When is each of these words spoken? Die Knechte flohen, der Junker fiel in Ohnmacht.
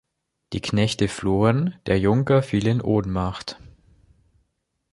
Die 0.53 0.61
Knechte 0.61 1.07
flohen, 1.07 1.75
der 1.85 1.99
Junker 1.99 2.41
fiel 2.41 2.65
in 2.65 2.81
Ohnmacht. 2.81 3.59